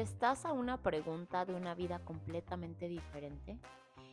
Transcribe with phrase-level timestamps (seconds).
[0.00, 3.58] estás a una pregunta de una vida completamente diferente,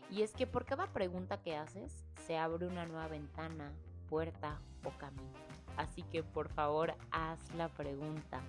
[0.09, 3.71] y es que por cada pregunta que haces se abre una nueva ventana,
[4.09, 5.33] puerta o camino.
[5.75, 8.41] Así que por favor haz la pregunta.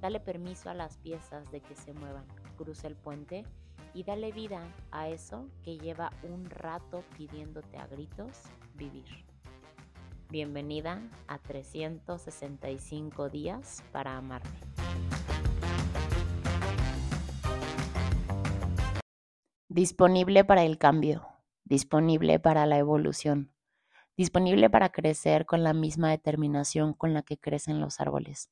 [0.00, 2.26] Dale permiso a las piezas de que se muevan.
[2.56, 3.44] Cruza el puente
[3.94, 8.42] y dale vida a eso que lleva un rato pidiéndote a gritos
[8.74, 9.24] vivir.
[10.30, 14.50] Bienvenida a 365 días para amarme.
[19.74, 21.26] Disponible para el cambio,
[21.64, 23.54] disponible para la evolución,
[24.18, 28.50] disponible para crecer con la misma determinación con la que crecen los árboles,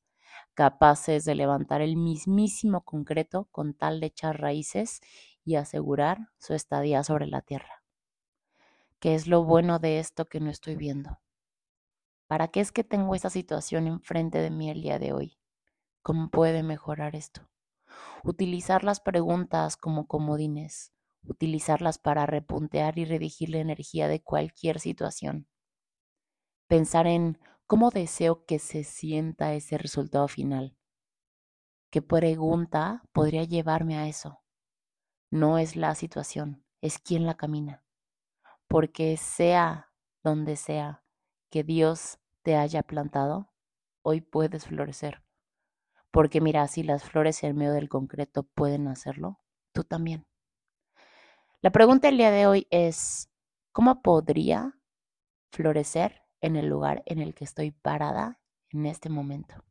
[0.55, 4.99] capaces de levantar el mismísimo concreto con tal de echar raíces
[5.45, 7.83] y asegurar su estadía sobre la tierra.
[8.99, 11.19] ¿Qué es lo bueno de esto que no estoy viendo?
[12.25, 15.37] ¿Para qué es que tengo esta situación enfrente de mí el día de hoy?
[16.01, 17.47] ¿Cómo puede mejorar esto?
[18.23, 25.47] Utilizar las preguntas como comodines, utilizarlas para repuntear y redigir la energía de cualquier situación.
[26.67, 30.77] Pensar en cómo deseo que se sienta ese resultado final.
[31.89, 34.41] ¿Qué pregunta podría llevarme a eso?
[35.29, 37.83] No es la situación, es quien la camina.
[38.67, 39.91] Porque sea
[40.23, 41.03] donde sea
[41.49, 43.51] que Dios te haya plantado,
[44.01, 45.23] hoy puedes florecer.
[46.11, 49.39] Porque mira, si las flores en medio del concreto pueden hacerlo,
[49.73, 50.25] tú también.
[51.63, 53.29] La pregunta del día de hoy es,
[53.71, 54.79] ¿cómo podría
[55.51, 58.39] florecer en el lugar en el que estoy parada
[58.71, 59.63] en este momento?